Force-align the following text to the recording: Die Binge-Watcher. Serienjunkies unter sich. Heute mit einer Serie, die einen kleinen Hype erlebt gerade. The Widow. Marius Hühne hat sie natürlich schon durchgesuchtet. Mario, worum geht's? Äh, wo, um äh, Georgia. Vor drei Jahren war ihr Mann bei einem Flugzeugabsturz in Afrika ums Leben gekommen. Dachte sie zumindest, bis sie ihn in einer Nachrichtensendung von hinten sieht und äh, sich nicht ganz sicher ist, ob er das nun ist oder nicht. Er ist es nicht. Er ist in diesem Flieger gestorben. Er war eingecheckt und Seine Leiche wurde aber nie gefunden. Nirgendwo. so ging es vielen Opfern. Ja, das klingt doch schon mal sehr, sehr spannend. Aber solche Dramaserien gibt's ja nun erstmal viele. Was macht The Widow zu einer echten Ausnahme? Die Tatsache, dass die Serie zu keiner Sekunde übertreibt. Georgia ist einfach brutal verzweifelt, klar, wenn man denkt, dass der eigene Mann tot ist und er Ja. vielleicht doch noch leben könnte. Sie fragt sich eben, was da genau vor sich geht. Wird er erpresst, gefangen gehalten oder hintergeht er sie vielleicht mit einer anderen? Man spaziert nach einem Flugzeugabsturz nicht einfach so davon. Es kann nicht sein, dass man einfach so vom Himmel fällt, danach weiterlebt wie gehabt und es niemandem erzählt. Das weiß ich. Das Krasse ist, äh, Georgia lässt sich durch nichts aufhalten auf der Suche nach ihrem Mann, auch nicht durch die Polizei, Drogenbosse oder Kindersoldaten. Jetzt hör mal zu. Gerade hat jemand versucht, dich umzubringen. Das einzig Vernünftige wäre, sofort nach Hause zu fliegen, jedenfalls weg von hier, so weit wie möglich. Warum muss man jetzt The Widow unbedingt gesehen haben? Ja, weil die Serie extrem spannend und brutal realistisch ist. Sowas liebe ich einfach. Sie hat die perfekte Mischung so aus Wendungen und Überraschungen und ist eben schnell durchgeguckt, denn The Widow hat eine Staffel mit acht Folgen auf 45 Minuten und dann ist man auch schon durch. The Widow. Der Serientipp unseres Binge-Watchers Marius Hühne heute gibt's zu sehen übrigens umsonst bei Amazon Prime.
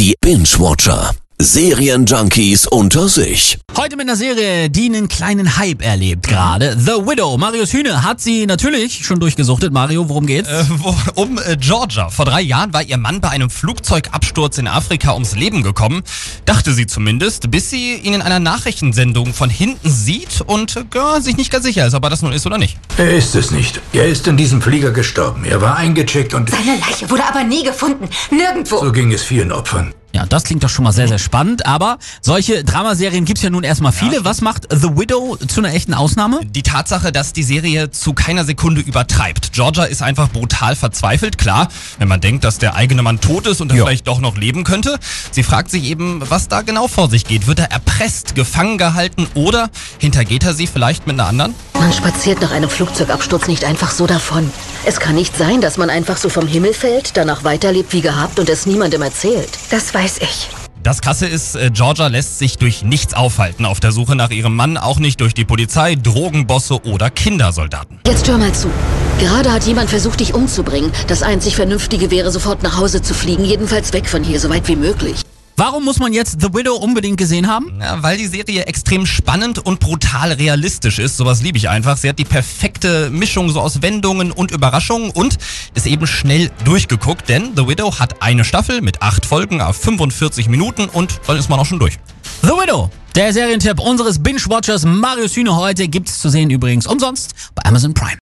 Die 0.00 0.14
Binge-Watcher. 0.18 1.19
Serienjunkies 1.42 2.66
unter 2.66 3.08
sich. 3.08 3.58
Heute 3.74 3.96
mit 3.96 4.06
einer 4.06 4.16
Serie, 4.16 4.68
die 4.68 4.86
einen 4.86 5.08
kleinen 5.08 5.56
Hype 5.56 5.82
erlebt 5.82 6.28
gerade. 6.28 6.76
The 6.78 7.06
Widow. 7.06 7.38
Marius 7.38 7.72
Hühne 7.72 8.04
hat 8.04 8.20
sie 8.20 8.44
natürlich 8.44 9.06
schon 9.06 9.20
durchgesuchtet. 9.20 9.72
Mario, 9.72 10.10
worum 10.10 10.26
geht's? 10.26 10.50
Äh, 10.50 10.64
wo, 10.68 10.94
um 11.14 11.38
äh, 11.38 11.56
Georgia. 11.56 12.10
Vor 12.10 12.26
drei 12.26 12.42
Jahren 12.42 12.74
war 12.74 12.82
ihr 12.82 12.98
Mann 12.98 13.22
bei 13.22 13.30
einem 13.30 13.48
Flugzeugabsturz 13.48 14.58
in 14.58 14.68
Afrika 14.68 15.14
ums 15.14 15.34
Leben 15.34 15.62
gekommen. 15.62 16.02
Dachte 16.44 16.74
sie 16.74 16.86
zumindest, 16.86 17.50
bis 17.50 17.70
sie 17.70 17.94
ihn 17.94 18.12
in 18.12 18.20
einer 18.20 18.38
Nachrichtensendung 18.38 19.32
von 19.32 19.48
hinten 19.48 19.88
sieht 19.88 20.42
und 20.44 20.76
äh, 20.76 21.20
sich 21.22 21.38
nicht 21.38 21.50
ganz 21.50 21.64
sicher 21.64 21.86
ist, 21.86 21.94
ob 21.94 22.04
er 22.04 22.10
das 22.10 22.20
nun 22.20 22.34
ist 22.34 22.44
oder 22.44 22.58
nicht. 22.58 22.76
Er 22.98 23.16
ist 23.16 23.34
es 23.34 23.50
nicht. 23.50 23.80
Er 23.94 24.06
ist 24.06 24.26
in 24.26 24.36
diesem 24.36 24.60
Flieger 24.60 24.90
gestorben. 24.90 25.46
Er 25.46 25.62
war 25.62 25.76
eingecheckt 25.76 26.34
und 26.34 26.50
Seine 26.50 26.78
Leiche 26.78 27.08
wurde 27.08 27.24
aber 27.24 27.44
nie 27.44 27.64
gefunden. 27.64 28.10
Nirgendwo. 28.30 28.84
so 28.84 28.92
ging 28.92 29.10
es 29.10 29.22
vielen 29.22 29.52
Opfern. 29.52 29.94
Ja, 30.12 30.26
das 30.26 30.42
klingt 30.44 30.64
doch 30.64 30.68
schon 30.68 30.84
mal 30.84 30.92
sehr, 30.92 31.06
sehr 31.06 31.18
spannend. 31.18 31.66
Aber 31.66 31.98
solche 32.20 32.64
Dramaserien 32.64 33.24
gibt's 33.24 33.42
ja 33.42 33.50
nun 33.50 33.62
erstmal 33.62 33.92
viele. 33.92 34.24
Was 34.24 34.40
macht 34.40 34.66
The 34.70 34.96
Widow 34.96 35.36
zu 35.36 35.60
einer 35.60 35.72
echten 35.72 35.94
Ausnahme? 35.94 36.40
Die 36.44 36.62
Tatsache, 36.62 37.12
dass 37.12 37.32
die 37.32 37.44
Serie 37.44 37.90
zu 37.90 38.12
keiner 38.12 38.44
Sekunde 38.44 38.80
übertreibt. 38.80 39.52
Georgia 39.52 39.84
ist 39.84 40.02
einfach 40.02 40.28
brutal 40.28 40.74
verzweifelt, 40.74 41.38
klar, 41.38 41.68
wenn 41.98 42.08
man 42.08 42.20
denkt, 42.20 42.42
dass 42.44 42.58
der 42.58 42.74
eigene 42.74 43.02
Mann 43.02 43.20
tot 43.20 43.46
ist 43.46 43.60
und 43.60 43.70
er 43.70 43.76
Ja. 43.78 43.84
vielleicht 43.84 44.08
doch 44.08 44.20
noch 44.20 44.36
leben 44.36 44.64
könnte. 44.64 44.98
Sie 45.30 45.42
fragt 45.44 45.70
sich 45.70 45.84
eben, 45.84 46.22
was 46.28 46.48
da 46.48 46.62
genau 46.62 46.88
vor 46.88 47.08
sich 47.08 47.24
geht. 47.24 47.46
Wird 47.46 47.60
er 47.60 47.70
erpresst, 47.70 48.34
gefangen 48.34 48.78
gehalten 48.78 49.28
oder 49.34 49.70
hintergeht 49.98 50.44
er 50.44 50.54
sie 50.54 50.66
vielleicht 50.66 51.06
mit 51.06 51.14
einer 51.20 51.28
anderen? 51.28 51.54
Man 51.74 51.92
spaziert 51.92 52.40
nach 52.40 52.50
einem 52.50 52.68
Flugzeugabsturz 52.68 53.46
nicht 53.46 53.64
einfach 53.64 53.90
so 53.92 54.06
davon. 54.06 54.50
Es 54.86 54.98
kann 54.98 55.14
nicht 55.14 55.36
sein, 55.36 55.60
dass 55.60 55.76
man 55.76 55.90
einfach 55.90 56.16
so 56.16 56.30
vom 56.30 56.46
Himmel 56.46 56.72
fällt, 56.72 57.16
danach 57.16 57.44
weiterlebt 57.44 57.92
wie 57.92 58.00
gehabt 58.00 58.38
und 58.38 58.48
es 58.48 58.64
niemandem 58.64 59.02
erzählt. 59.02 59.50
Das 59.70 59.92
weiß 59.92 60.18
ich. 60.22 60.48
Das 60.82 61.02
Krasse 61.02 61.26
ist, 61.26 61.56
äh, 61.56 61.70
Georgia 61.70 62.06
lässt 62.06 62.38
sich 62.38 62.56
durch 62.56 62.82
nichts 62.82 63.12
aufhalten 63.12 63.66
auf 63.66 63.80
der 63.80 63.92
Suche 63.92 64.16
nach 64.16 64.30
ihrem 64.30 64.56
Mann, 64.56 64.78
auch 64.78 64.98
nicht 64.98 65.20
durch 65.20 65.34
die 65.34 65.44
Polizei, 65.44 65.94
Drogenbosse 65.96 66.82
oder 66.86 67.10
Kindersoldaten. 67.10 67.98
Jetzt 68.06 68.26
hör 68.26 68.38
mal 68.38 68.52
zu. 68.52 68.70
Gerade 69.18 69.52
hat 69.52 69.64
jemand 69.64 69.90
versucht, 69.90 70.20
dich 70.20 70.32
umzubringen. 70.32 70.90
Das 71.06 71.22
einzig 71.22 71.56
Vernünftige 71.56 72.10
wäre, 72.10 72.30
sofort 72.30 72.62
nach 72.62 72.78
Hause 72.78 73.02
zu 73.02 73.12
fliegen, 73.12 73.44
jedenfalls 73.44 73.92
weg 73.92 74.08
von 74.08 74.24
hier, 74.24 74.40
so 74.40 74.48
weit 74.48 74.66
wie 74.68 74.76
möglich. 74.76 75.20
Warum 75.60 75.84
muss 75.84 75.98
man 75.98 76.14
jetzt 76.14 76.40
The 76.40 76.54
Widow 76.54 76.74
unbedingt 76.76 77.18
gesehen 77.18 77.46
haben? 77.46 77.78
Ja, 77.82 78.02
weil 78.02 78.16
die 78.16 78.28
Serie 78.28 78.62
extrem 78.62 79.04
spannend 79.04 79.58
und 79.58 79.78
brutal 79.78 80.32
realistisch 80.32 80.98
ist. 80.98 81.18
Sowas 81.18 81.42
liebe 81.42 81.58
ich 81.58 81.68
einfach. 81.68 81.98
Sie 81.98 82.08
hat 82.08 82.18
die 82.18 82.24
perfekte 82.24 83.10
Mischung 83.10 83.50
so 83.50 83.60
aus 83.60 83.82
Wendungen 83.82 84.32
und 84.32 84.52
Überraschungen 84.52 85.10
und 85.10 85.36
ist 85.74 85.86
eben 85.86 86.06
schnell 86.06 86.50
durchgeguckt, 86.64 87.28
denn 87.28 87.50
The 87.56 87.68
Widow 87.68 87.98
hat 87.98 88.22
eine 88.22 88.46
Staffel 88.46 88.80
mit 88.80 89.02
acht 89.02 89.26
Folgen 89.26 89.60
auf 89.60 89.76
45 89.76 90.48
Minuten 90.48 90.86
und 90.86 91.20
dann 91.26 91.36
ist 91.36 91.50
man 91.50 91.60
auch 91.60 91.66
schon 91.66 91.78
durch. 91.78 91.98
The 92.40 92.48
Widow. 92.48 92.88
Der 93.14 93.30
Serientipp 93.34 93.80
unseres 93.80 94.18
Binge-Watchers 94.18 94.86
Marius 94.86 95.36
Hühne 95.36 95.54
heute 95.54 95.88
gibt's 95.88 96.20
zu 96.20 96.30
sehen 96.30 96.48
übrigens 96.48 96.86
umsonst 96.86 97.34
bei 97.54 97.64
Amazon 97.66 97.92
Prime. 97.92 98.16